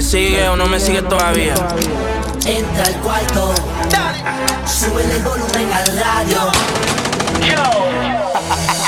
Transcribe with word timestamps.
me 0.00 0.06
sigue 0.06 0.48
o 0.48 0.56
no 0.56 0.66
me 0.66 0.80
sigue 0.80 1.02
todavía. 1.02 1.52
Entra 2.46 2.86
al 2.86 2.94
cuarto, 3.00 3.52
sube 4.64 5.02
el 5.02 5.22
volumen 5.22 5.70
al 5.70 5.86
radio. 5.98 6.50
Yo. 7.46 8.79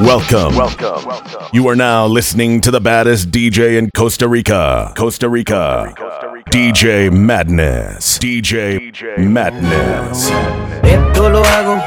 Welcome. 0.00 0.54
Welcome. 0.54 1.06
Welcome. 1.06 1.48
You 1.54 1.66
are 1.68 1.74
now 1.74 2.06
listening 2.06 2.60
to 2.60 2.70
the 2.70 2.82
baddest 2.82 3.30
DJ 3.30 3.78
in 3.78 3.88
Costa 3.96 4.28
Rica. 4.28 4.92
Costa 4.94 5.26
Rica. 5.26 5.94
Costa 5.96 6.28
Rica. 6.28 6.50
DJ 6.50 7.10
Madness. 7.10 8.18
DJ, 8.18 8.78
DJ 8.78 9.26
Madness. 9.26 10.30
Esto 10.82 11.30
lo 11.30 11.42
hago 11.42 11.80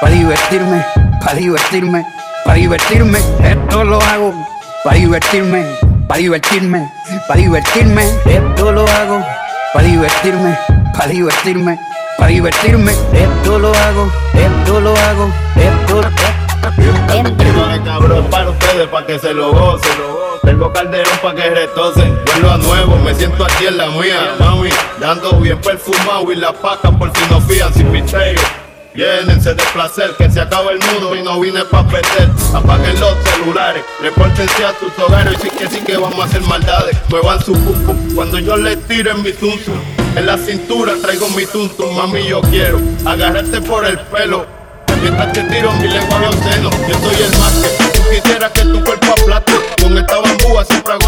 para 0.00 0.14
divertirme, 0.14 0.84
para 1.20 1.34
divertirme, 1.34 2.06
para 2.44 2.56
divertirme. 2.56 3.18
Esto 3.40 3.82
lo 3.82 3.98
hago 4.00 4.32
para 4.84 4.96
divertirme, 4.98 5.66
para 6.06 6.20
divertirme, 6.20 6.88
para 7.26 7.40
divertirme. 7.40 8.04
Esto 8.26 8.70
lo 8.70 8.86
hago 8.86 9.24
para 9.74 9.88
divertirme, 9.88 10.56
para 10.94 11.08
divertirme, 11.08 11.78
para 12.16 12.30
divertirme. 12.30 12.92
Esto 13.12 13.58
lo 13.58 13.74
hago, 13.74 14.08
esto 14.34 14.80
lo 14.80 14.96
hago, 14.96 15.32
esto, 15.56 16.00
esto 16.00 16.45
Tengo 16.74 17.30
de 18.08 18.22
para 18.28 18.50
ustedes, 18.50 18.88
para 18.88 19.06
que 19.06 19.18
se 19.18 19.32
lo 19.32 19.52
gocen. 19.52 19.90
Tengo 20.42 20.72
calderón 20.72 21.18
para 21.22 21.34
que 21.34 21.50
retocen. 21.50 22.18
Vuelvo 22.32 22.50
a 22.50 22.56
nuevo, 22.58 22.96
me 22.96 23.14
siento 23.14 23.44
aquí 23.44 23.66
en 23.66 23.76
la 23.76 23.86
mía, 23.88 24.34
mami. 24.40 24.70
Dando 24.98 25.32
bien 25.40 25.60
perfumado 25.60 26.32
y 26.32 26.36
la 26.36 26.52
paca 26.52 26.90
por 26.90 27.12
si 27.16 27.30
no 27.30 27.40
fían 27.40 27.72
sin 27.72 27.90
misterio. 27.92 28.40
Llénense 28.94 29.54
de 29.54 29.62
placer, 29.74 30.14
que 30.16 30.28
se 30.30 30.40
acaba 30.40 30.72
el 30.72 30.78
mundo 30.78 31.14
y 31.14 31.22
no 31.22 31.38
vine 31.38 31.64
pa' 31.66 31.86
perder. 31.86 32.30
Apaguen 32.54 32.98
los 32.98 33.14
celulares, 33.24 33.84
repórtense 34.00 34.64
a 34.64 34.74
sus 34.80 35.04
hogares 35.04 35.34
y 35.38 35.42
sí 35.42 35.50
que 35.50 35.68
sí 35.68 35.80
que 35.84 35.96
vamos 35.96 36.18
a 36.18 36.24
hacer 36.24 36.40
maldades. 36.42 36.96
Muevan 37.10 37.38
su 37.44 37.52
cuco 37.52 37.94
cuando 38.14 38.38
yo 38.38 38.56
les 38.56 38.82
tire 38.88 39.10
en 39.10 39.22
mi 39.22 39.32
tuntum. 39.32 39.78
En 40.16 40.26
la 40.26 40.38
cintura 40.38 40.94
traigo 41.00 41.28
mi 41.30 41.44
tuntum, 41.44 41.94
mami 41.94 42.26
yo 42.26 42.40
quiero 42.40 42.80
agarrarte 43.04 43.60
por 43.60 43.84
el 43.84 43.98
pelo 43.98 44.55
mientras 45.06 45.32
te 45.32 45.42
tiro 45.44 45.72
mi 45.74 45.88
lengua 45.88 46.18
a 46.18 46.20
los 46.22 46.44
dedos. 46.44 46.74
Yo 46.88 46.94
soy 46.98 47.22
el 47.22 47.38
máster. 47.38 47.70
Tú 47.94 48.02
quisieras 48.10 48.50
que 48.50 48.62
tu 48.62 48.84
cuerpo 48.84 49.12
aplate 49.12 49.52
con 49.80 49.96
esta 49.96 50.16
bambúa 50.18 50.64
siempre 50.64 50.92
hago 50.94 51.05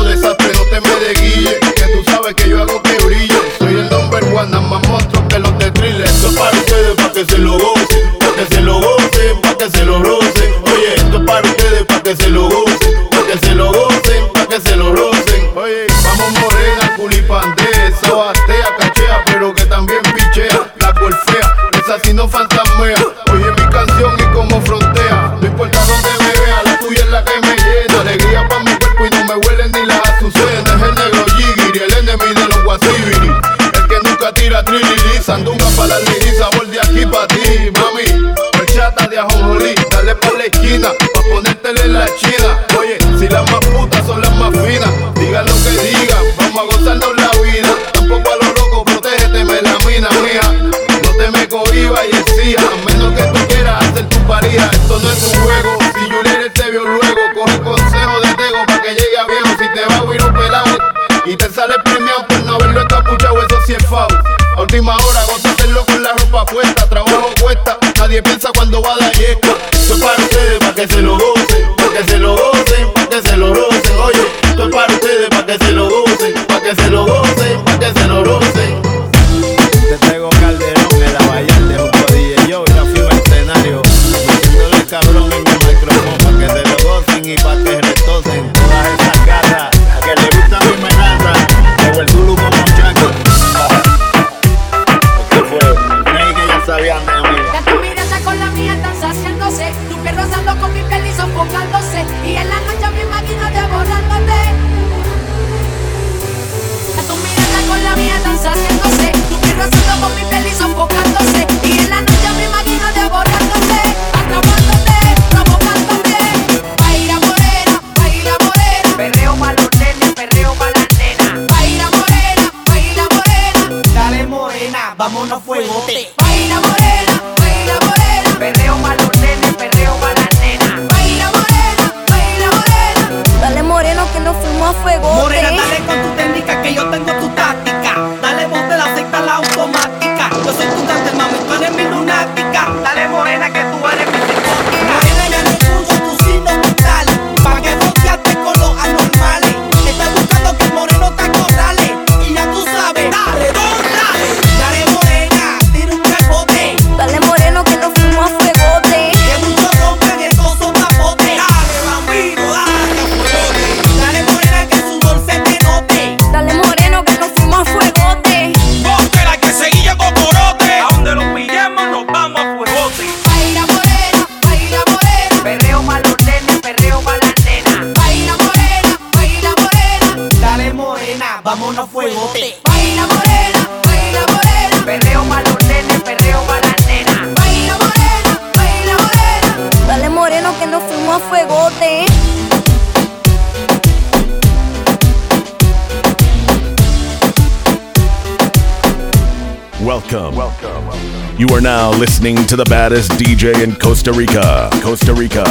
the 202.59 202.65
baddest 202.65 203.13
DJ 203.13 203.63
in 203.63 203.73
Costa 203.77 204.11
Rica. 204.13 204.69
Costa 204.83 205.15
Rica. 205.15 205.45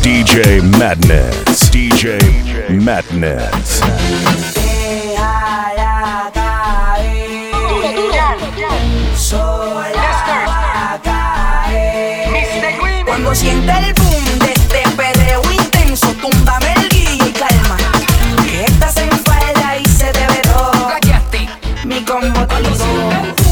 DJ 0.00 0.62
Madness. 0.78 1.68
DJ 1.68 2.18
Madness. 2.82 3.80
Cuando 13.04 13.32
el 13.32 13.92
boom 13.92 14.24
todo. 22.46 23.43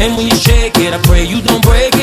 And 0.00 0.16
when 0.16 0.26
you 0.26 0.36
shake 0.36 0.78
it, 0.78 0.94
I 0.94 0.98
pray 1.02 1.24
you 1.24 1.42
don't 1.42 1.62
break 1.62 1.92
it. 1.94 1.99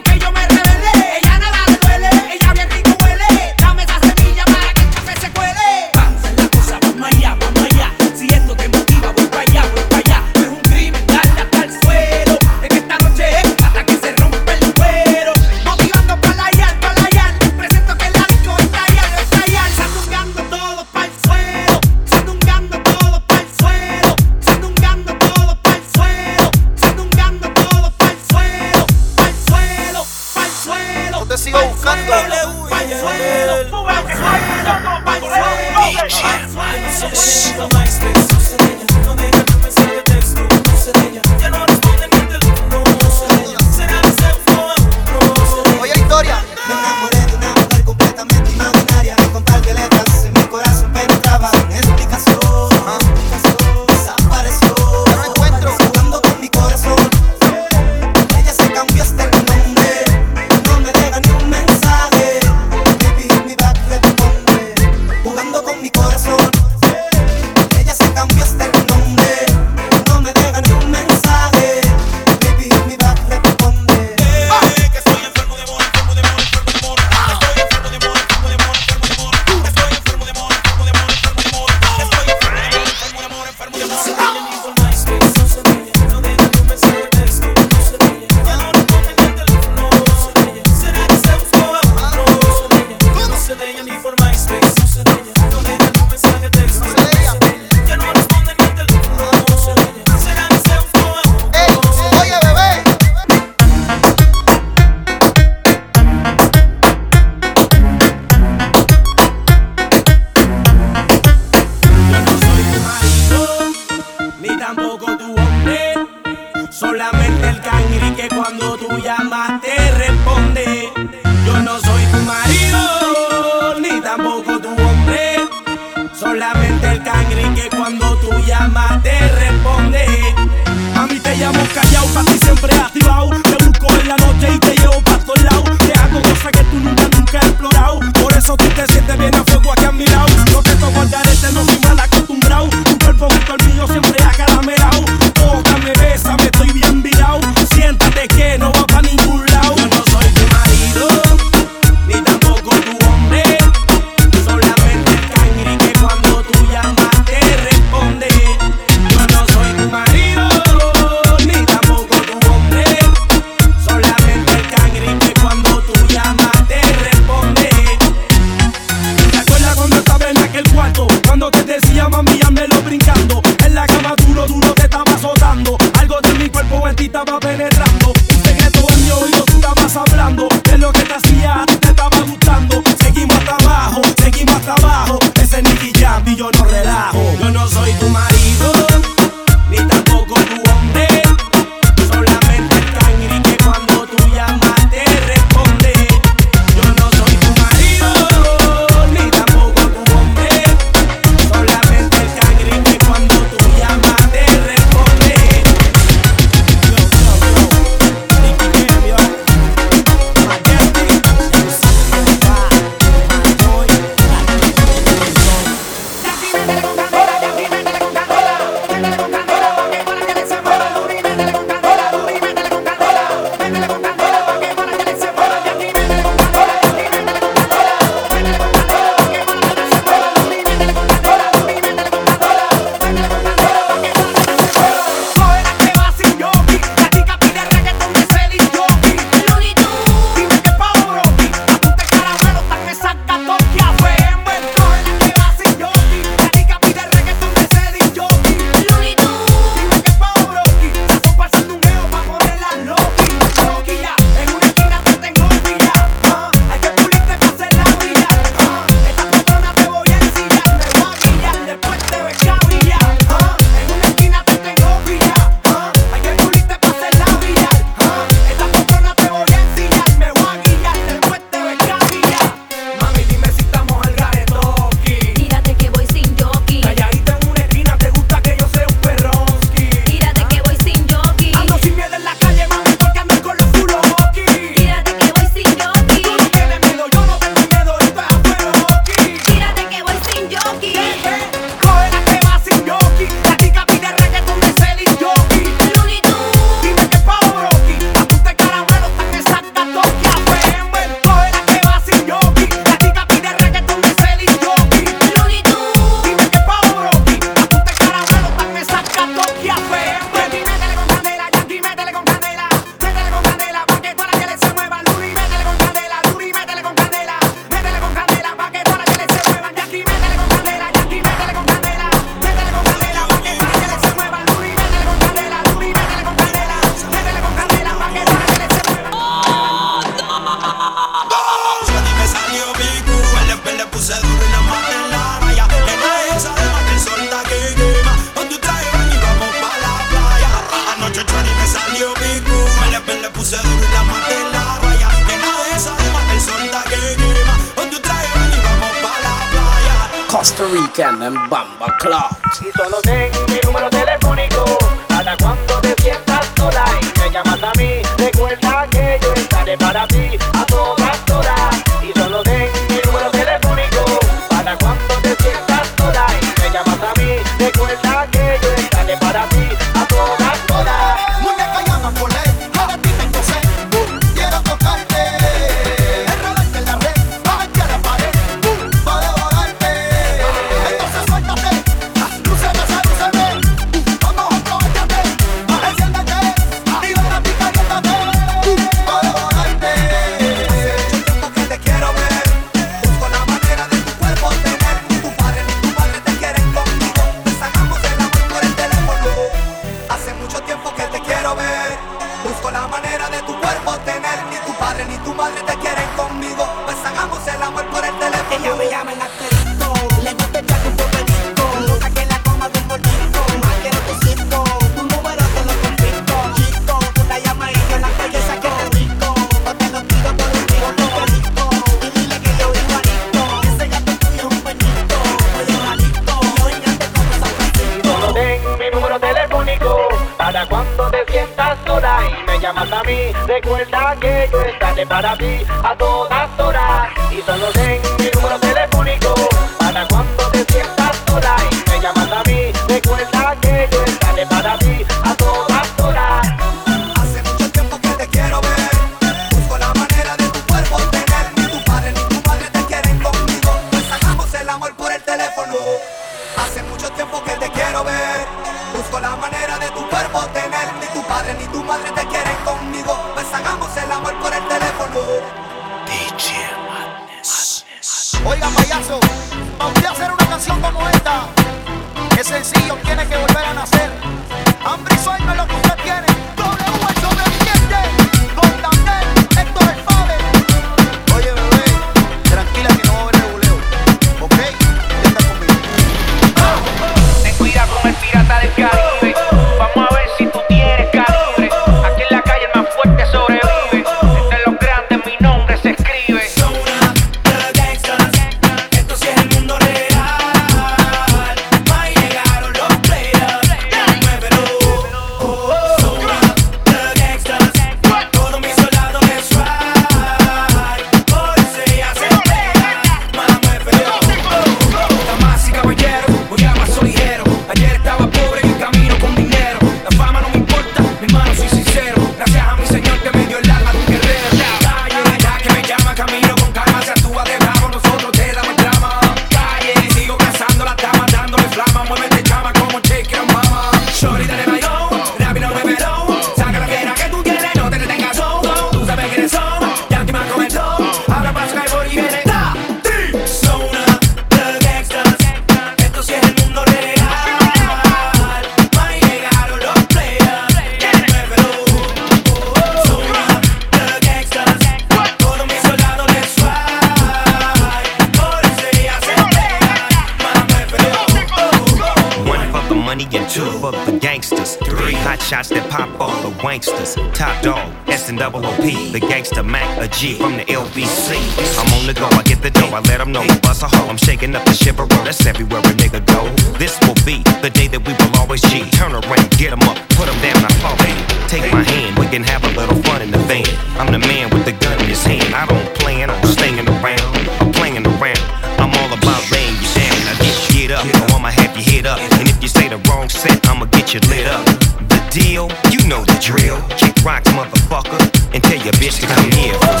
Top 567.33 567.61
dog, 567.61 567.91
S 568.07 568.29
and 568.29 568.39
double 568.39 568.65
OP, 568.65 568.83
the 569.11 569.19
gangster 569.19 569.63
Mac, 569.63 569.85
a 569.99 570.07
G 570.07 570.35
from 570.35 570.55
the 570.55 570.63
LBC. 570.63 571.35
I'm 571.79 571.91
on 571.99 572.07
the 572.07 572.13
go, 572.13 572.27
I 572.31 572.43
get 572.43 572.61
the 572.61 572.69
dough, 572.69 572.93
I 572.93 573.01
let 573.01 573.17
them 573.17 573.31
know, 573.31 573.45
bust 573.61 573.83
a 573.83 573.87
hole, 573.87 574.09
I'm 574.09 574.17
shaking 574.17 574.55
up 574.55 574.63
the 574.65 574.73
shiver 574.73 575.05
that's 575.25 575.45
everywhere 575.45 575.79
a 575.79 575.93
nigga 575.99 576.23
go. 576.25 576.47
This 576.77 576.97
will 577.01 577.19
be 577.25 577.43
the 577.61 577.69
day 577.69 577.87
that 577.87 577.99
we 578.07 578.13
will 578.13 578.33
always 578.39 578.61
G. 578.61 578.89
Turn 578.91 579.11
around, 579.11 579.49
get 579.57 579.71
them 579.71 579.83
up, 579.83 579.97
put 580.15 580.27
them 580.31 580.39
down, 580.39 580.63
I 580.63 580.71
fall 580.79 580.95
in. 581.03 581.17
Take 581.49 581.71
my 581.71 581.83
hand, 581.83 582.17
we 582.17 582.27
can 582.27 582.43
have 582.43 582.63
a 582.63 582.71
little 582.79 582.95
fun 583.03 583.21
in 583.21 583.31
the 583.31 583.39
van. 583.49 583.67
I'm 583.99 584.11
the 584.11 584.19
man 584.19 584.49
with 584.51 584.63
the 584.63 584.73
gun 584.73 584.99
in 585.01 585.07
his 585.07 585.23
hand, 585.23 585.53
I 585.53 585.65
don't 585.65 585.87
plan 585.99 586.29
on 586.29 586.39
staying 586.47 586.87
around, 586.87 587.35
I'm 587.59 587.71
playing 587.71 588.07
around. 588.07 588.43
I'm 588.79 588.91
all 588.95 589.11
about 589.11 589.43
laying 589.51 589.75
you 589.75 589.89
down, 589.99 590.15
I 590.31 590.35
get 590.39 590.61
get 590.73 590.91
up, 590.91 591.33
I'ma 591.35 591.49
have 591.49 591.75
you 591.75 591.83
hit 591.83 592.05
up. 592.05 592.19
And 592.39 592.47
if 592.47 592.61
you 592.61 592.67
say 592.67 592.87
the 592.87 592.97
wrong 593.09 593.29
set, 593.29 593.65
I'ma 593.67 593.85
get 593.85 594.13
you 594.13 594.19
lit 594.29 594.47
up. 594.47 594.65
The 595.07 595.19
deal, 595.31 595.69
you 595.91 596.07
know 596.07 596.23
the 596.25 596.37
drill 596.41 596.79
rocks, 597.23 597.49
motherfucker, 597.49 598.19
and 598.53 598.63
tell 598.63 598.77
your 598.83 598.93
bitch 598.93 599.19
to 599.19 599.27
come 599.27 599.51
here. 599.51 600.00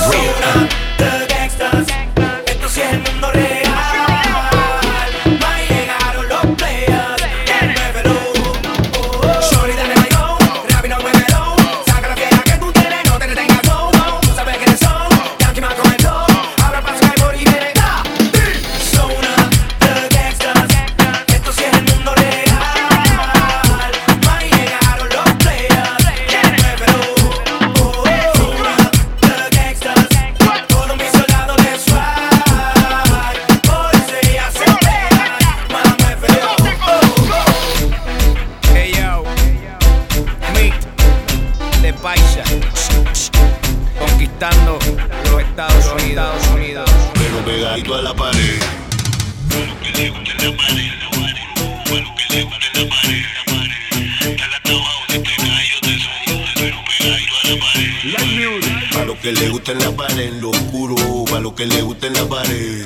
Que 61.61 61.67
le 61.67 61.81
gusta 61.83 62.07
en 62.07 62.13
la 62.13 62.25
pared. 62.25 62.85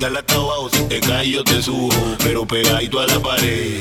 Dale 0.00 0.18
hasta 0.20 0.34
abajo, 0.36 0.70
si 0.72 0.82
te 0.84 1.00
caes 1.00 1.28
yo 1.28 1.44
te 1.44 1.62
subo, 1.62 1.90
pero 2.22 2.46
pegadito 2.46 2.98
a 2.98 3.06
la 3.06 3.20
pared. 3.20 3.78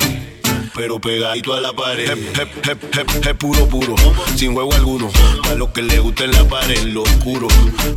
Pero 0.75 0.99
pegadito 0.99 1.53
a 1.53 1.61
la 1.61 1.71
pared, 1.71 2.09
hep, 2.09 3.37
puro, 3.37 3.65
puro, 3.69 3.95
sin 4.35 4.53
juego 4.53 4.73
alguno. 4.73 5.09
Pa' 5.43 5.53
lo 5.53 5.71
que 5.71 5.81
le 5.83 5.99
gusta 5.99 6.25
en 6.25 6.31
la 6.31 6.43
pared, 6.43 6.79
en 6.79 6.93
lo 6.93 7.03
oscuro. 7.03 7.47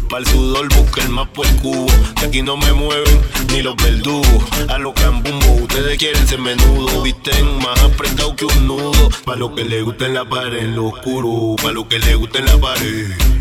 Pa' 0.09 0.19
el 0.19 0.27
sudor, 0.27 0.69
busca 0.77 1.03
el 1.03 1.09
más 1.09 1.29
por 1.31 1.45
el 1.45 1.57
cubo. 1.57 1.87
Que 2.21 2.27
aquí 2.27 2.42
no 2.42 2.57
me 2.57 2.73
mueven 2.73 3.21
ni 3.53 3.62
los 3.62 3.75
verdugos. 3.75 4.45
A 4.69 4.79
los 4.79 4.95
cambumbo, 4.95 5.55
ustedes 5.62 5.99
quieren 5.99 6.25
ser 6.29 6.38
menudo. 6.38 7.03
Visten 7.03 7.59
más 7.59 7.83
apretado 7.83 8.37
que 8.37 8.45
un 8.45 8.69
nudo. 8.69 9.11
Pa' 9.25 9.35
lo 9.35 9.53
que 9.57 9.64
le 9.64 9.83
gusta 9.83 10.07
en 10.07 10.14
la 10.14 10.25
pared, 10.25 10.59
en 10.59 10.77
lo 10.77 10.87
oscuro. 10.87 11.57
Pa' 11.61 11.73
lo 11.73 11.88
que 11.88 11.99
le 11.99 12.14
gusta 12.14 12.38
en 12.38 12.47
la 12.47 12.59
pared. 12.59 13.36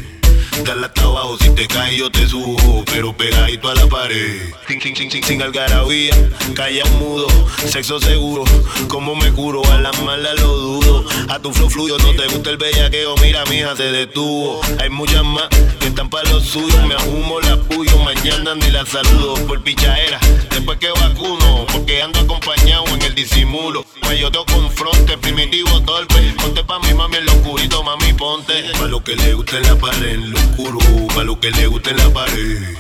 Dale 0.63 0.85
hasta 0.85 1.01
abajo, 1.01 1.37
si 1.39 1.49
te 1.49 1.67
caes 1.67 1.97
yo 1.97 2.09
te 2.09 2.27
subo, 2.27 2.83
pero 2.85 3.15
pegadito 3.15 3.69
a 3.69 3.75
la 3.75 3.87
pared. 3.87 4.53
Sin, 4.67 4.81
sin, 4.81 4.95
sin, 4.95 5.11
sin, 5.11 5.23
sin 5.23 5.41
algarabía, 5.41 6.15
calla 6.55 6.85
mudo, 6.97 7.27
sexo 7.67 7.99
seguro. 7.99 8.43
Como 8.87 9.15
me 9.15 9.31
curo, 9.33 9.61
a 9.71 9.79
las 9.79 10.01
malas 10.03 10.39
lo 10.39 10.55
dudo. 10.55 11.05
A 11.29 11.39
tu 11.39 11.51
flow 11.51 11.69
fluyo, 11.69 11.97
no 11.97 12.13
te 12.13 12.27
gusta 12.27 12.51
el 12.51 12.57
bellaqueo, 12.57 13.15
mira 13.21 13.43
mija, 13.45 13.75
se 13.75 13.91
detuvo. 13.91 14.61
Hay 14.79 14.89
muchas 14.89 15.23
más 15.23 15.49
que 15.79 15.87
están 15.87 16.09
para 16.09 16.29
los 16.29 16.45
suyos, 16.45 16.85
me 16.87 16.95
ahumo 16.95 17.41
la 17.41 17.57
puyo, 17.57 17.97
mañana 17.99 18.55
ni 18.55 18.71
la 18.71 18.85
saludo 18.85 19.35
por 19.47 19.61
pichadera. 19.61 20.19
Después 20.51 20.79
que 20.79 20.89
vacuno, 20.89 21.65
porque 21.71 22.01
ando 22.01 22.19
acompañado 22.19 22.85
en 22.87 23.01
el 23.01 23.13
disimulo. 23.15 23.85
Pues 24.01 24.19
yo 24.19 24.31
te 24.31 24.39
confronte, 24.51 25.17
primitivo 25.17 25.81
torpe. 25.81 26.33
Ponte 26.37 26.63
pa' 26.63 26.79
mi 26.79 26.93
mami 26.93 27.17
en 27.17 27.25
lo 27.25 27.33
oscurito, 27.33 27.83
mami, 27.83 28.13
ponte. 28.13 28.71
Pa' 28.79 28.87
lo 28.87 29.03
que 29.03 29.15
le 29.15 29.33
gusta 29.33 29.57
en 29.57 29.63
la 29.63 29.75
pared, 29.75 30.19
oscuro, 30.45 30.79
pa' 31.13 31.23
lo 31.23 31.39
que 31.39 31.51
le 31.51 31.67
gusta 31.67 31.91
en 31.91 31.97
la 31.97 32.09
pared. 32.09 32.77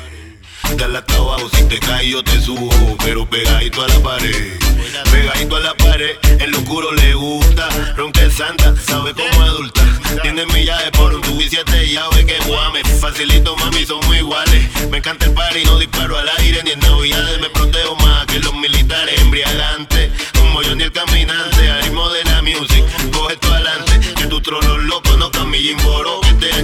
Dale 0.77 0.97
hasta 0.97 1.15
abajo, 1.15 1.49
si 1.53 1.63
te 1.65 1.79
caes 1.79 2.09
yo 2.09 2.23
te 2.23 2.41
subo, 2.41 2.69
pero 3.03 3.29
pegadito 3.29 3.83
a 3.83 3.87
la 3.87 3.99
pared. 3.99 4.57
Pegadito 5.11 5.55
a 5.55 5.59
la 5.59 5.73
pared, 5.75 6.15
en 6.39 6.51
lo 6.51 6.57
oscuro 6.57 6.91
le 6.91 7.13
gusta. 7.13 7.69
Ronque 7.95 8.29
santa, 8.29 8.73
sabe 8.85 9.13
como 9.13 9.41
adulta. 9.41 9.81
Tiene 10.21 10.45
millajes 10.47 10.91
por 10.91 11.13
un 11.13 11.21
tubo 11.21 11.41
y 11.41 11.49
siete 11.49 11.89
llaves 11.89 12.25
que 12.25 12.37
guame. 12.47 12.83
Facilito, 12.99 13.55
mami, 13.57 13.85
somos 13.85 14.15
iguales. 14.15 14.89
Me 14.89 14.97
encanta 14.97 15.25
el 15.25 15.33
party, 15.33 15.63
no 15.65 15.79
disparo 15.79 16.17
al 16.17 16.29
aire 16.39 16.61
ni 16.63 16.71
en 16.71 16.79
navidades. 16.79 17.39
Me 17.39 17.49
protejo 17.49 17.95
más 17.97 18.25
que 18.25 18.39
los 18.39 18.53
militares 18.55 19.21
embriagantes. 19.21 20.11
Como 20.37 20.61
yo 20.61 20.75
ni 20.75 20.83
el 20.83 20.91
caminante, 20.91 21.69
al 21.69 22.13
de 22.13 22.23
la 22.25 22.41
music. 22.41 22.83
Coge 23.11 23.33
esto 23.33 23.53
adelante, 23.53 24.13
que 24.15 24.27
tu 24.27 24.41
trono 24.41 24.77
loco 24.77 25.15
no 25.17 25.31
camille. 25.31 25.75
Que 25.75 26.49
este 26.49 26.63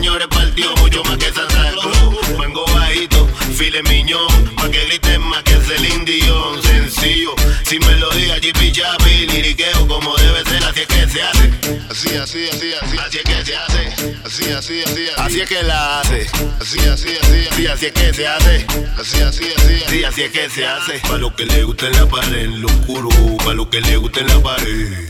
repartió 0.52 0.76
mucho 0.82 1.04
más 1.04 1.18
que 1.18 1.34
Santa 1.34 1.72
Cruz. 1.72 2.38
Vengo 2.40 2.66
bajito, 2.74 3.28
file 3.56 3.82
miñón, 3.84 4.56
pa' 4.56 4.70
que 4.70 4.86
griten 4.86 5.22
más 5.22 5.44
que 5.44 5.56
Celine 5.56 6.06
Dion. 6.06 6.62
Sencillo, 6.62 7.34
si 7.64 7.80
me 7.80 7.96
lo 7.96 8.10
diga 8.12 8.36
Jippy 8.40 8.72
Chapi, 8.72 9.28
liriqueo 9.28 9.88
como 9.88 10.16
debe 10.18 10.44
ser, 10.46 10.64
así 10.64 10.82
es 10.82 10.88
que 10.88 11.08
se 11.08 11.22
hace. 11.22 11.52
Así, 11.90 12.16
así, 12.16 12.50
así, 12.50 12.74
así, 12.74 12.98
así 12.98 13.18
es 13.18 13.24
que 13.24 13.46
se 13.46 13.56
hace. 13.56 13.88
Así, 14.26 14.52
así, 14.52 14.84
así, 14.84 14.84
así, 14.84 15.08
así 15.18 15.42
es 15.42 15.50
que 15.50 15.64
la 15.64 16.00
hace. 16.00 16.28
Así, 16.60 16.80
así, 16.80 17.10
así, 17.22 17.48
así, 17.52 17.68
así 17.68 17.86
es 17.86 17.92
que 17.92 18.14
se 18.14 18.28
hace. 18.28 18.66
Así, 18.98 19.22
así, 19.22 19.46
así, 19.58 19.84
así, 19.86 20.04
así 20.04 20.22
es 20.24 20.32
que 20.32 20.50
se 20.50 20.66
hace. 20.66 21.00
Pa' 21.00 21.18
lo 21.18 21.36
que 21.36 21.46
le 21.46 21.64
gusta 21.64 21.88
en 21.88 21.94
la 21.94 22.06
pared, 22.08 22.46
en 22.46 22.62
lo 22.62 22.68
oscuro, 22.68 23.10
pa' 23.38 23.54
lo 23.54 23.70
que 23.70 23.82
le 23.82 23.98
gusta 23.98 24.22
en 24.22 24.28
la 24.28 24.42
pared. 24.42 25.10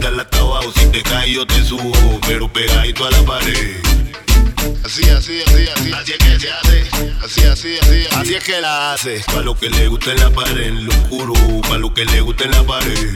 Dale 0.00 0.22
hasta 0.22 0.38
abajo, 0.38 0.72
si 0.76 0.86
te 0.86 1.02
caes 1.02 1.30
yo 1.30 1.46
te 1.46 1.62
subo, 1.64 2.20
pero 2.26 2.52
pegadito 2.52 3.06
a 3.06 3.10
la 3.10 3.22
pared. 3.22 3.93
Así, 4.84 5.08
así, 5.10 5.42
así, 5.42 5.68
así. 5.68 5.92
Así 5.92 6.12
es 6.12 6.18
que 6.18 6.40
se 6.40 6.50
hace. 6.50 6.80
Así, 7.24 7.44
así, 7.44 7.78
así, 7.78 8.06
así. 8.06 8.16
Así 8.16 8.34
es 8.34 8.44
que 8.44 8.60
la 8.60 8.92
hace. 8.92 9.24
Pa' 9.32 9.40
lo 9.42 9.58
que 9.58 9.68
le 9.70 9.88
gusta 9.88 10.12
en 10.12 10.20
la 10.20 10.30
pared, 10.30 10.66
en 10.66 10.86
lo 10.86 10.92
oscuro. 10.92 11.34
Pa' 11.68 11.78
lo 11.78 11.92
que 11.92 12.04
le 12.04 12.20
gusta 12.20 12.44
en 12.44 12.50
la 12.52 12.62
pared. 12.62 13.14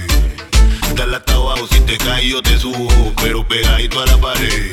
Dale 0.94 1.16
hasta 1.16 1.34
abajo, 1.34 1.66
si 1.70 1.80
te 1.80 1.96
caes 1.98 2.24
yo 2.24 2.42
te 2.42 2.58
subo, 2.58 3.14
pero 3.22 3.46
pegadito 3.46 4.02
a 4.02 4.06
la 4.06 4.16
pared. 4.18 4.72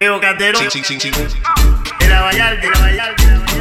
Diego 0.00 0.20
Catero. 0.20 0.58
Sí, 0.58 0.66
sí, 0.70 0.82
sí, 0.84 0.98
sí. 1.00 1.10
De 2.00 2.08
la 2.08 2.22
Vallarta, 2.22 2.60
de 2.60 2.70
la 2.70 2.80
Vallarta. 2.80 3.22
de 3.22 3.30
la 3.30 3.38
Vallarta. 3.38 3.51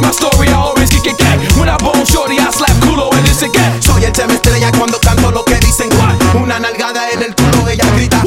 Story, 0.00 0.06
my 0.06 0.12
story, 0.12 0.48
I 0.48 0.54
always 0.54 0.90
kick 0.90 1.06
it 1.06 1.18
gay. 1.18 1.36
When 1.58 1.68
I 1.68 1.76
bone 1.76 2.04
shorty, 2.04 2.38
I 2.38 2.50
slap 2.50 2.72
culo 2.84 3.12
and 3.12 3.26
this 3.26 3.42
again. 3.42 3.82
Soy 3.82 4.04
el 4.04 4.12
tema 4.12 4.34
estrella 4.34 4.70
cuando 4.72 4.98
canto 5.00 5.30
lo 5.30 5.44
que 5.44 5.56
dicen. 5.60 5.88
Una 6.34 6.58
nalgada 6.58 7.10
en 7.10 7.22
el 7.22 7.34
culo, 7.34 7.68
ella 7.68 7.84
grita. 7.94 8.22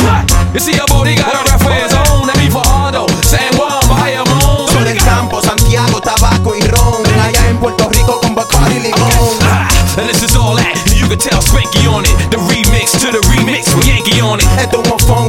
You 0.54 0.60
see, 0.60 0.78
a 0.78 0.86
body 0.88 1.16
got 1.16 1.34
a 1.34 1.44
rap 1.50 1.62
for 1.62 1.74
his 1.74 1.94
own. 1.94 2.28
Let 2.28 2.38
me 2.38 2.50
for 2.50 2.64
Hondo, 2.66 3.08
San 3.24 3.54
Juan, 3.58 3.80
Bayamon. 3.90 4.68
Soy 4.70 4.84
del 4.84 4.98
campo, 4.98 5.42
Santiago, 5.42 6.00
tabaco 6.02 6.56
y 6.56 6.62
ron. 6.62 7.02
Allá 7.22 7.50
en 7.50 7.58
Puerto 7.58 7.90
Rico 7.90 8.20
con 8.22 8.36
Bacardi 8.36 8.78
y 8.78 8.80
limón. 8.80 9.38
Ah, 9.44 9.68
and 9.98 10.08
this 10.08 10.22
is 10.22 10.36
all 10.36 10.56
that. 10.56 10.78
You 10.94 11.08
can 11.08 11.18
tell 11.18 11.42
Spanky 11.42 11.88
on 11.88 12.06
it. 12.06 12.14
The 12.30 12.38
remix 12.38 12.92
to 13.02 13.12
the 13.12 13.22
remix 13.34 13.74
with 13.76 13.88
Yankee 13.88 14.22
on 14.22 14.40
it. 14.40 14.46
Esto 14.60 14.82
es 14.84 14.92
un 14.92 15.28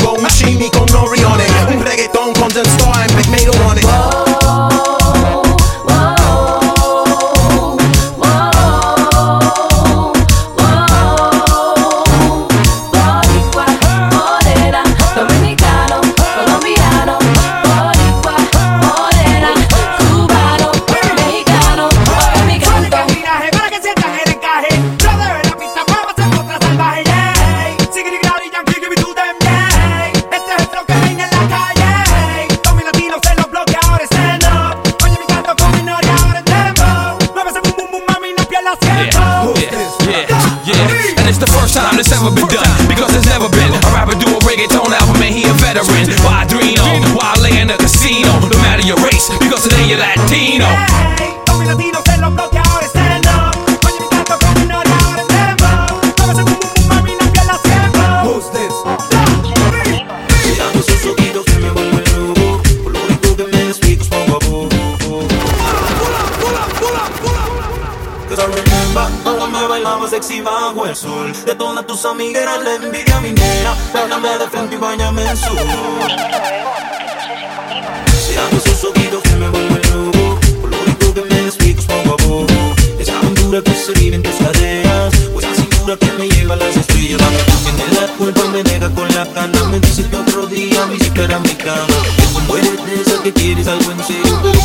tienes 93.64 93.66
algo 93.66 93.92
en 93.92 94.06
ti 94.06 94.14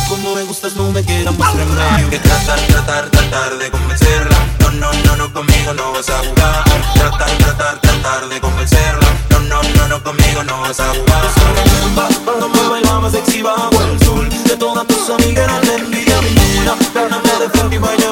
como 0.08 0.34
me 0.34 0.42
gustas 0.42 0.74
no 0.76 0.90
me 0.90 1.02
queda 1.04 1.30
más 1.32 1.54
remedio 1.54 2.10
Que 2.10 2.18
tratar, 2.18 2.58
tratar, 2.66 3.10
tratar 3.10 3.58
de 3.58 3.70
convencerla. 3.70 4.36
No, 4.60 4.70
no, 4.72 4.92
no, 5.04 5.16
no, 5.16 5.32
conmigo 5.32 5.72
no 5.74 5.92
vas 5.92 6.08
a 6.10 6.18
jugar. 6.18 6.64
Tratar, 6.94 7.30
tratar, 7.38 7.80
tratar 7.80 8.28
de 8.28 8.40
convencerla. 8.40 9.08
No, 9.30 9.40
no, 9.40 9.62
no, 9.62 9.88
no, 9.88 10.02
conmigo 10.02 10.42
no 10.44 10.60
vas 10.60 10.80
a 10.80 10.88
jugar. 10.88 11.22
Zumba, 11.80 12.08
no 12.38 12.48
me 12.48 12.68
baila 12.68 13.00
más 13.00 13.12
sexy 13.12 13.42
bajo 13.42 13.70
el 13.82 14.04
sol. 14.04 14.28
De 14.44 14.56
todas 14.56 14.86
tus 14.86 15.10
amigas 15.10 15.50
no 15.50 15.60
te 15.60 15.74
envidia 15.76 16.20
ninguna 16.20 16.74
Gáname 16.94 17.32
de 17.40 17.48
frente 17.50 17.76
y 17.76 17.78
baila 17.78 18.09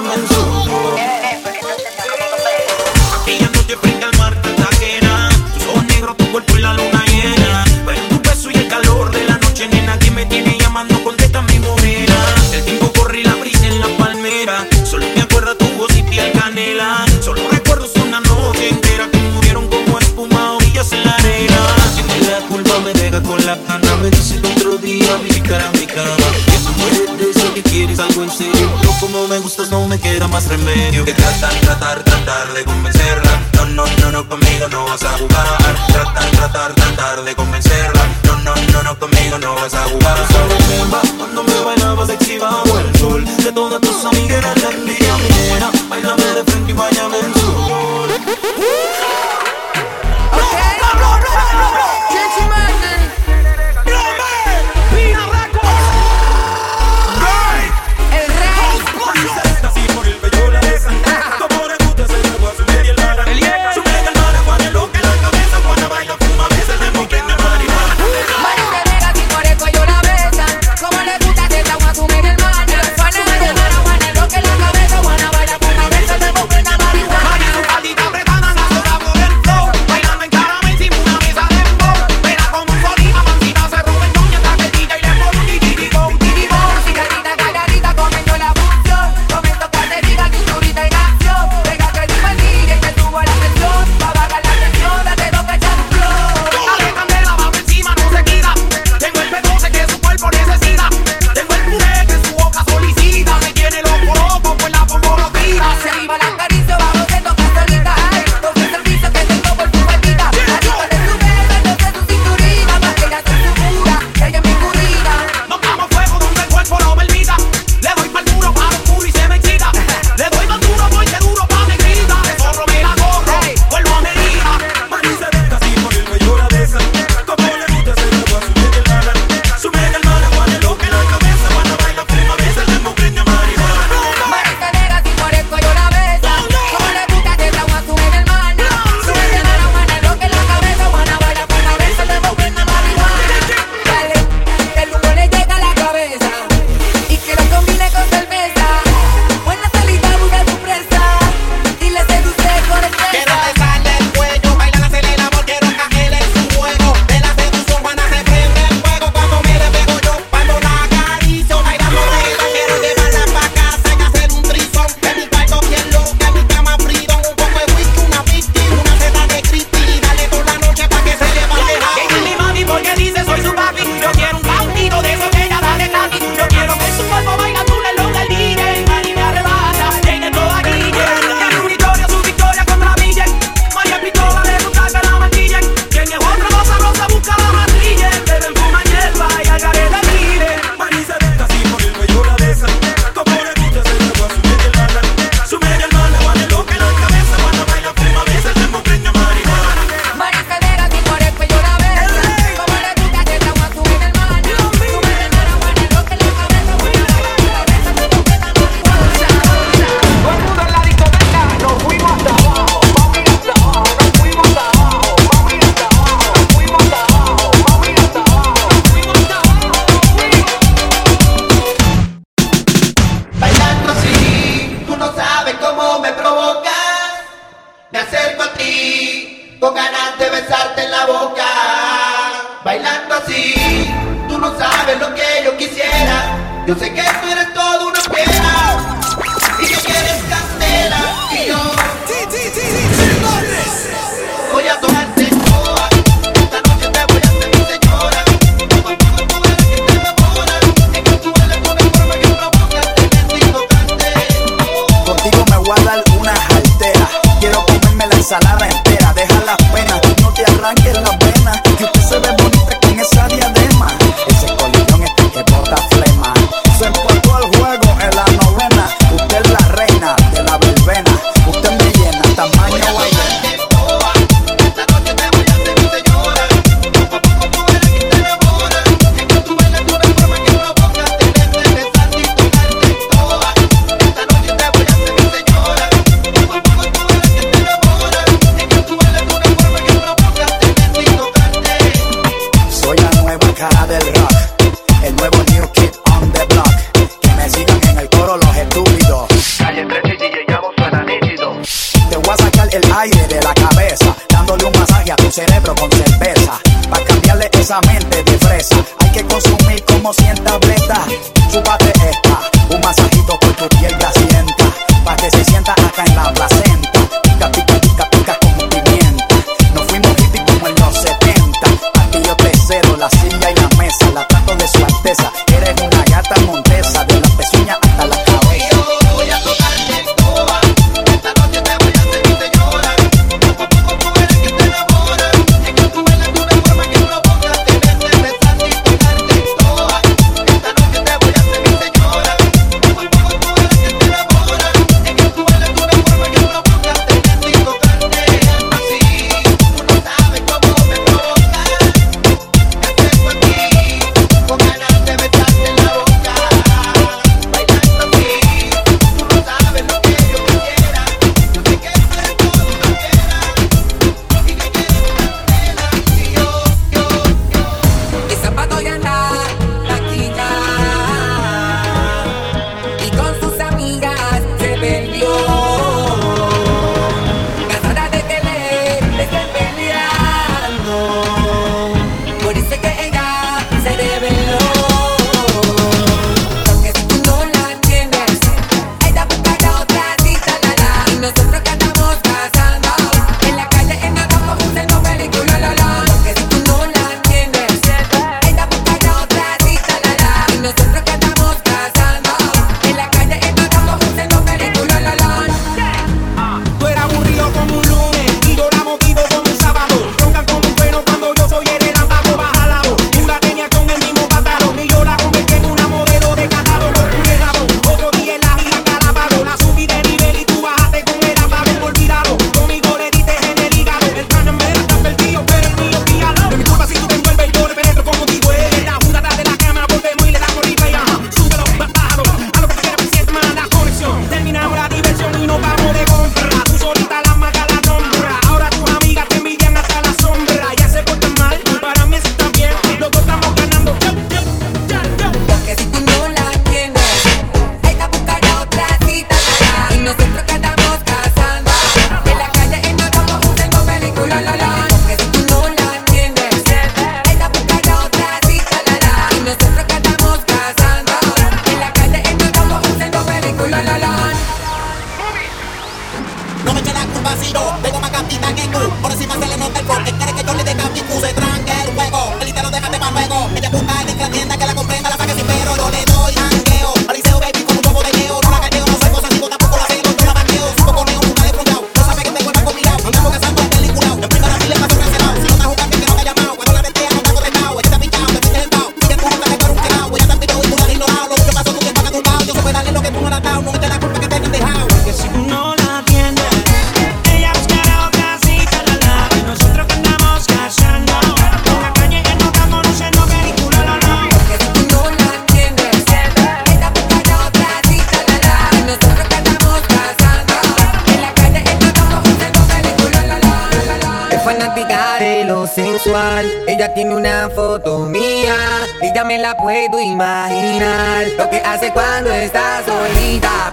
no 236.69 236.79
sé 236.79 236.93
qué. 236.93 237.08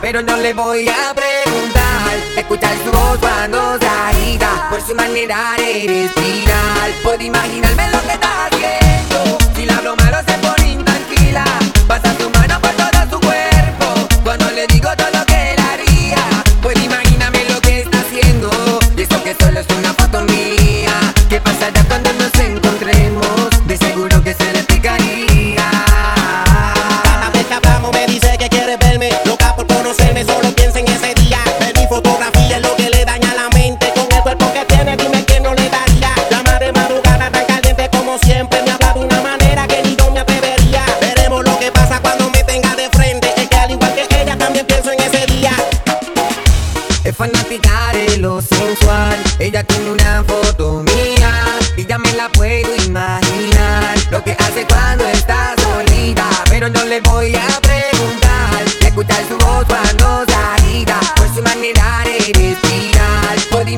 pero 0.06 0.22
no 0.22 0.38
le 0.38 0.54
voy 0.54 0.88
a 0.88 1.16
preguntar. 1.16 2.16
Escuchar 2.38 2.78
su 2.86 2.92
voz 2.92 3.18
cuando 3.18 3.80
se 3.80 4.40
por 4.70 4.80
su 4.80 4.94
manera 4.94 5.56
de 5.58 5.88
vestir. 5.88 6.25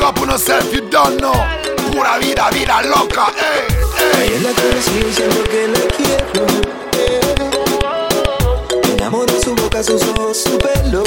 big 0.00 0.08
up 0.08 0.20
on 0.20 0.28
yourself, 0.28 0.72
you 0.72 0.88
don't 0.88 1.20
know. 1.20 1.34
Pura 1.92 2.18
vida, 2.18 2.50
vida 2.52 2.82
loca, 2.88 3.32
ey, 3.36 3.66
ey. 4.22 4.34
en 4.36 4.42
la 4.42 4.52
cara 4.52 4.74
diciendo 4.74 5.42
que 5.44 5.68
la 5.68 5.80
quiero. 5.96 6.46
Eh. 6.96 7.20
Me 8.86 8.92
enamoro 8.94 9.40
su 9.42 9.54
boca, 9.54 9.82
sus 9.82 10.02
ojos, 10.02 10.38
su 10.38 10.58
pelo. 10.58 11.04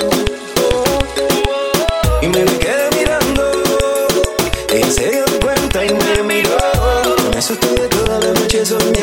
Y 2.22 2.28
me 2.28 2.46
quedé 2.60 2.90
mirando. 2.98 3.44
Ella 4.70 4.92
se 4.92 5.10
dio 5.10 5.26
cuenta 5.42 5.86
y 5.86 5.94
me 5.94 6.24
miró. 6.24 6.58
Me 7.32 7.38
asusté 7.38 7.68
de 7.70 7.88
toda 7.88 8.20
la 8.20 8.40
noche 8.40 8.66
soñando. 8.66 9.03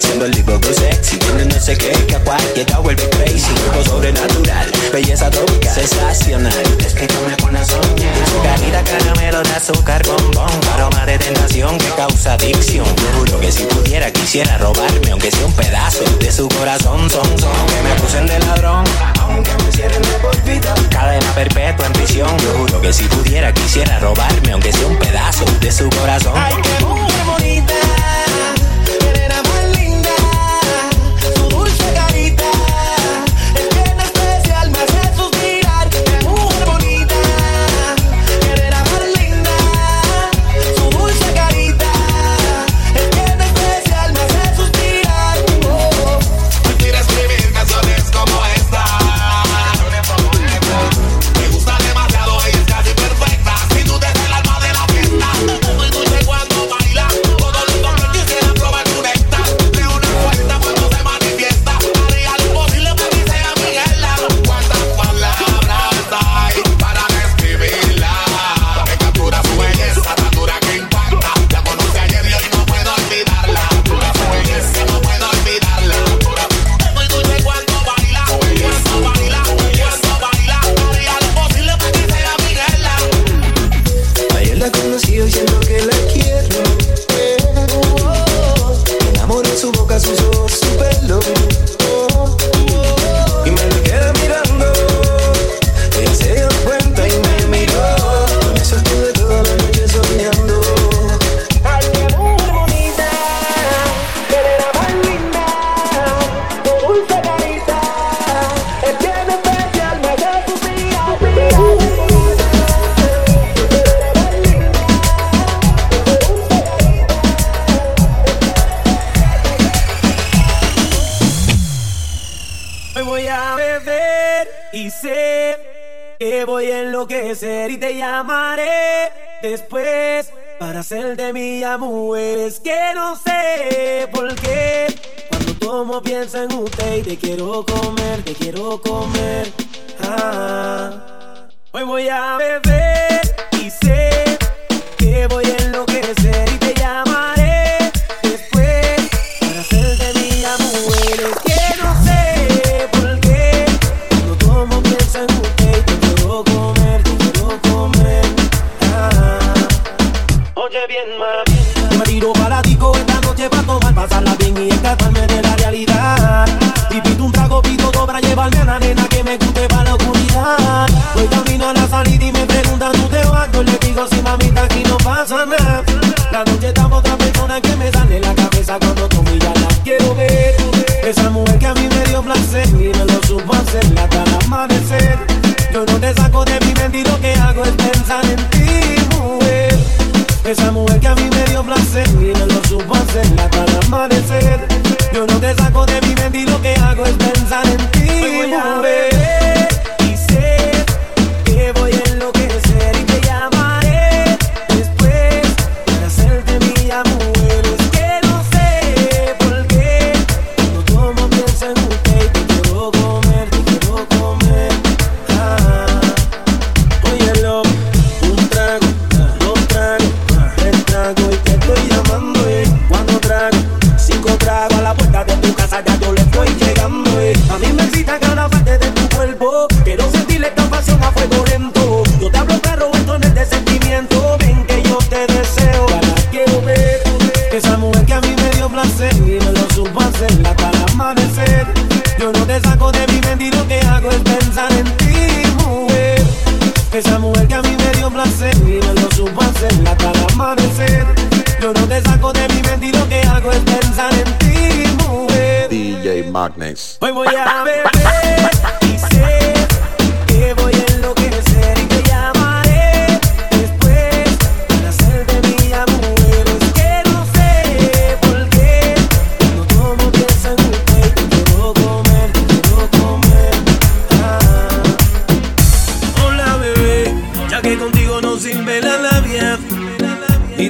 Siendo 0.00 0.24
el 0.24 0.32
tipo 0.32 0.58
sexy, 0.72 1.18
tiene 1.18 1.44
no 1.44 1.60
sé 1.60 1.76
qué 1.76 1.92
que 2.06 2.16
a 2.16 2.20
cualquiera 2.20 2.78
vuelve 2.78 3.08
crazy. 3.10 3.52
Algo 3.70 3.84
sobrenatural, 3.84 4.70
belleza 4.92 5.30
tropical, 5.30 5.74
sensacional. 5.74 6.52
Es 6.84 6.94
que 6.94 7.06
come 7.06 7.36
con 7.36 7.52
las 7.52 7.70
uñas. 7.70 8.30
Su 8.30 8.42
carita 8.42 8.82
caramelo 8.82 9.42
de 9.42 9.50
azúcar 9.50 10.02
bombón. 10.06 10.50
Aroma 10.74 11.06
de 11.06 11.18
tentación 11.18 11.78
que 11.78 11.88
causa 11.90 12.34
adicción. 12.34 12.86
Yo 12.86 13.18
juro 13.18 13.40
que 13.40 13.52
si 13.52 13.64
pudiera 13.64 14.10
quisiera 14.10 14.58
robarme, 14.58 15.10
aunque 15.12 15.30
sea 15.30 15.46
un 15.46 15.52
pedazo 15.52 16.04
de 16.18 16.32
su 16.32 16.48
corazón. 16.48 17.08
Son, 17.10 17.38
son, 17.38 17.66
que 17.66 17.82
me 17.82 17.92
acusen 17.92 18.26
de 18.26 18.38
ladrón. 18.40 18.84
Aunque 19.20 19.52
me 19.64 19.72
cierren 19.72 20.02
de 20.02 20.18
por. 20.20 20.40
Cadena 20.90 21.34
perpetua 21.34 21.86
en 21.86 21.92
prisión. 21.92 22.38
Yo 22.38 22.58
juro 22.58 22.80
que 22.80 22.92
si 22.92 23.04
pudiera 23.04 23.52
quisiera 23.52 23.98
robarme, 24.00 24.52
aunque 24.52 24.72
sea 24.72 24.86
un 24.86 24.98
pedazo 24.98 25.44
de 25.60 25.70
su 25.70 25.88
corazón. 25.90 26.34
Ay, 26.36 26.54
qué 26.62 27.09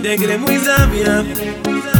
Te 0.03 0.17
crees 0.17 0.41
muy 0.41 0.57
sabia, 0.59 1.23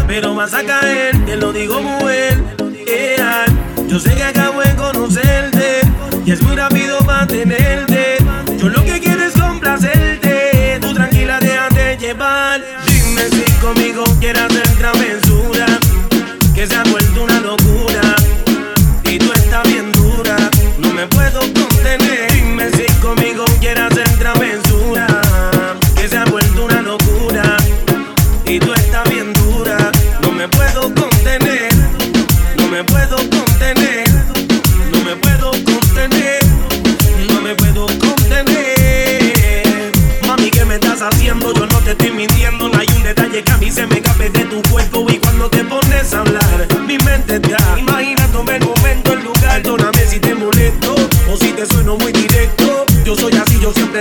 pero 0.07 0.35
vas 0.35 0.55
a 0.55 0.65
caer, 0.65 1.15
te 1.27 1.37
lo 1.37 1.53
digo 1.53 1.83
mujer. 1.83 2.39
Yeah. 2.87 3.45
Yo 3.89 4.01
sé 4.01 4.15
que 4.15 4.23
acabo 4.23 4.61
de 4.63 4.75
conocerte 4.75 5.81
y 6.25 6.33
es 6.33 6.43
muy 6.43 6.57
rápido 6.57 7.01
mantenerte. 7.03 8.17
Yo 8.59 8.71
lo 8.71 8.83
que 8.85 9.00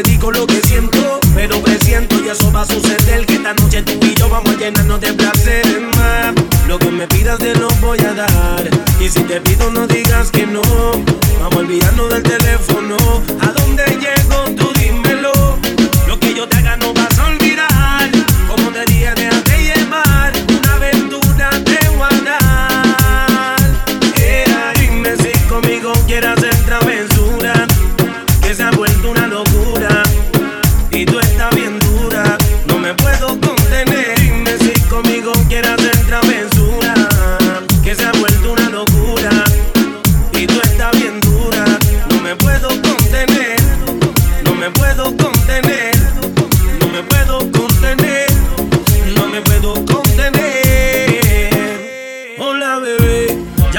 te 0.03 0.11
digo 0.11 0.31
lo 0.31 0.47
que 0.47 0.61
siento, 0.61 1.19
pero 1.35 1.61
presiento 1.61 2.15
y 2.23 2.29
eso 2.29 2.51
va 2.51 2.61
a 2.61 2.65
suceder. 2.65 3.25
Que 3.25 3.35
esta 3.35 3.53
noche 3.55 3.81
tú 3.81 3.99
y 4.05 4.13
yo 4.15 4.29
vamos 4.29 4.55
a 4.55 4.57
llenarnos 4.57 4.99
de 5.01 5.13
placer 5.13 5.65
más. 5.97 6.33
Lo 6.67 6.79
que 6.79 6.91
me 6.91 7.07
pidas 7.07 7.39
te 7.39 7.53
lo 7.55 7.67
voy 7.81 7.99
a 7.99 8.13
dar. 8.13 8.69
Y 8.99 9.09
si 9.09 9.21
te 9.23 9.41
pido 9.41 9.71
no 9.71 9.87
digas 9.87 10.31
que 10.31 10.45
no, 10.45 10.61
vamos 11.39 11.55
a 11.55 11.59
olvidarnos 11.59 12.08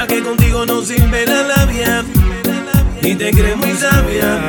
que 0.07 0.23
contigo 0.23 0.65
no 0.65 0.81
sirve 0.81 1.25
la 1.25 1.43
labia. 1.43 2.03
ni 3.01 3.15
te 3.15 3.31
crees 3.31 3.57
muy 3.57 3.73
sabia, 3.73 4.39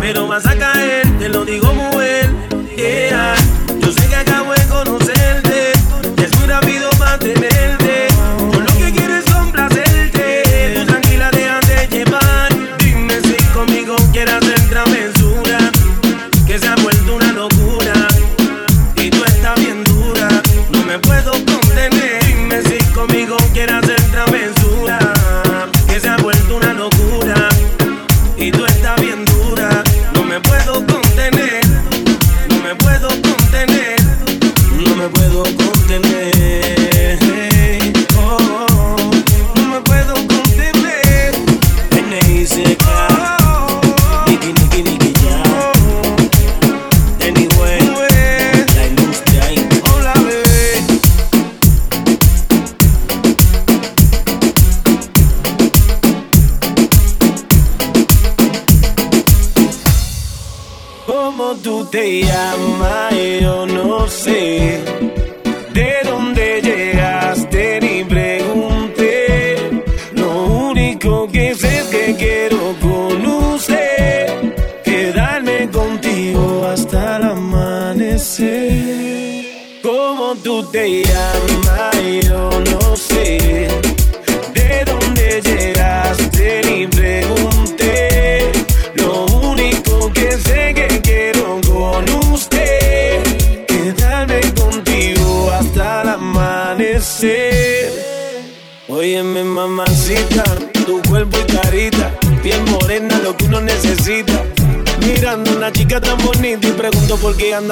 pero 0.00 0.26
vas 0.26 0.46
a 0.46 0.56
caer, 0.56 1.06
te 1.18 1.28
lo 1.28 1.44
digo 1.44 1.72
mujer. 1.72 2.30
Yeah. 2.76 3.37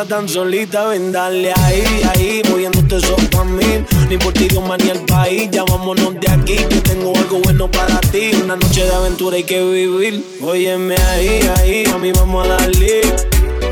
tan 0.07 0.29
solita, 0.29 0.87
ven 0.87 1.13
dale 1.13 1.53
ahí, 1.65 1.85
ahí, 2.11 2.43
moviéndote 2.49 2.97
eso 2.97 3.17
pa' 3.31 3.45
mí. 3.45 3.85
Ni 4.09 4.17
por 4.19 4.33
ti, 4.33 4.49
Dios, 4.49 4.63
ni 4.83 4.91
el 4.91 5.01
país, 5.01 5.49
ya 5.51 5.65
vámonos 5.65 6.15
de 6.21 6.31
aquí, 6.31 6.57
que 6.57 6.81
tengo 6.81 7.17
algo 7.17 7.41
bueno 7.41 7.71
para 7.71 8.01
ti. 8.01 8.31
Una 8.43 8.57
noche 8.57 8.85
de 8.85 8.93
aventura 8.93 9.37
hay 9.37 9.45
que 9.45 9.63
vivir. 9.63 10.25
Óyeme 10.43 10.97
ahí, 10.97 11.41
ahí, 11.57 11.85
a 11.93 11.99
mí 11.99 12.13
vamos 12.13 12.47
a 12.47 12.57
darle. 12.57 13.01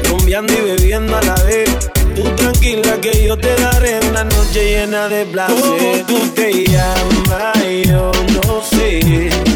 Rumbiando 0.09 0.53
y 0.53 0.61
bebiendo 0.61 1.17
a 1.17 1.23
la 1.23 1.35
vez. 1.45 1.71
Tú 2.17 2.23
tranquila 2.37 3.01
que 3.01 3.27
yo 3.27 3.37
te 3.37 3.55
daré 3.57 4.01
una 4.09 4.25
noche 4.25 4.65
llena 4.71 5.09
de 5.09 5.27
placer. 5.27 6.05
¿Cómo 6.07 6.07
tú 6.07 6.29
te 6.35 6.65
llamas? 6.65 7.55
Yo 7.87 8.13
no 8.47 8.63
sé. 8.63 9.54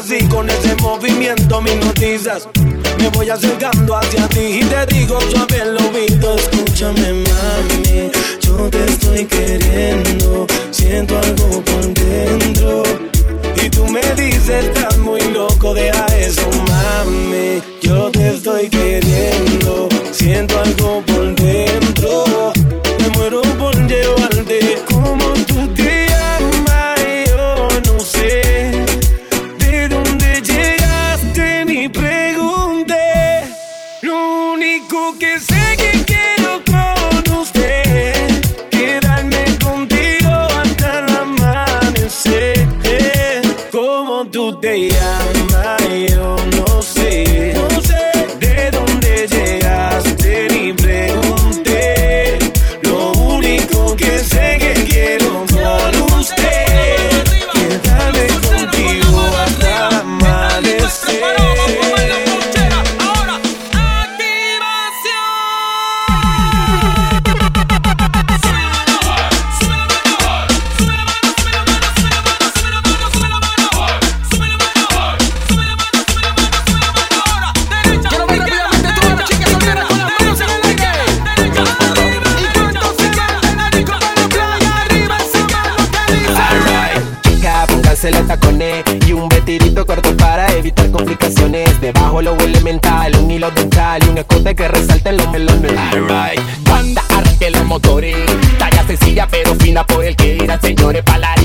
así, 0.00 0.24
con 0.28 0.48
ese 0.48 0.74
movimiento 0.76 1.60
mis 1.60 1.76
noticias 1.76 2.48
Me 2.98 3.08
voy 3.10 3.28
acercando 3.28 3.96
hacia 3.96 4.26
ti 4.28 4.60
y 4.60 4.64
te 4.64 4.94
digo 4.94 5.18
suave 5.30 5.58
el 5.62 5.76
oído. 5.76 6.36
Escúchame, 6.36 7.12
mami, 7.12 8.10
yo 8.40 8.68
te 8.70 8.84
estoy 8.84 9.24
queriendo. 9.26 10.46
Siento 10.70 11.18
algo 11.18 11.62
por 11.62 11.94
dentro. 11.94 12.82
Y 13.62 13.70
tú 13.70 13.86
me 13.86 14.02
dices, 14.14 14.64
estás 14.64 14.98
muy 14.98 15.20
loco, 15.32 15.74
deja 15.74 16.06
eso, 16.18 16.48
mami. 16.68 17.62
Yo 17.82 18.10
te 18.10 18.34
estoy 18.34 18.68
queriendo. 18.68 19.88
Siento 20.12 20.58
algo 20.60 21.02
por 21.06 21.09
Debajo 91.80 92.20
lo 92.20 92.36
elemental, 92.38 93.16
un 93.16 93.30
hilo 93.30 93.50
dental 93.50 94.02
y 94.04 94.08
un 94.08 94.18
escote 94.18 94.54
que 94.54 94.68
resalta 94.68 95.10
en 95.10 95.16
los 95.16 95.32
telones 95.32 95.72
Alright, 95.92 96.40
banda 96.68 97.02
arte 97.10 97.50
los 97.50 97.64
motores. 97.64 98.16
Talla 98.58 98.86
sencilla 98.86 99.26
pero 99.30 99.54
fina 99.54 99.86
por 99.86 100.04
el 100.04 100.14
que 100.16 100.36
irán 100.36 100.60
señores 100.60 101.02
para 101.02 101.18
la 101.18 101.39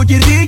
Oye, 0.00 0.39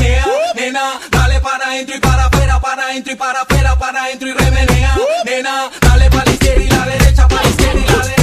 remenea. 0.00 0.24
Nena, 0.54 1.00
dale 1.10 1.40
para 1.40 1.66
adentro 1.66 1.96
y 1.96 2.00
para 2.00 2.26
afuera, 2.26 2.60
para 2.60 2.82
adentro 2.84 3.12
y 3.12 3.16
para 3.16 3.40
afuera, 3.42 3.76
para 3.78 4.04
adentro 4.04 4.28
y 4.28 4.32
remenea. 4.32 4.96
Nena, 5.24 5.70
dale 5.80 6.10
para 6.10 6.24
la 6.24 6.32
izquierda 6.32 6.62
y 6.62 6.68
la 6.68 6.86
derecha, 6.86 7.28
para 7.28 7.42
la 7.42 7.48
izquierda 7.48 7.80
y 7.80 7.86
la 7.86 7.96
derecha. 7.98 8.19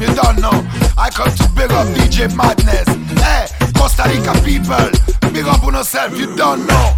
you 0.00 0.14
don't 0.14 0.40
know. 0.40 0.54
I 0.96 1.10
come 1.10 1.30
to 1.30 1.48
big 1.54 1.70
up 1.72 1.86
DJ 1.88 2.34
Madness. 2.34 2.88
Hey, 3.20 3.46
Costa 3.74 4.04
Rica 4.08 4.32
people, 4.44 5.32
big 5.32 5.46
up 5.46 5.64
on 5.64 5.74
yourself, 5.74 6.18
you 6.18 6.34
don't 6.36 6.66
know. 6.66 6.97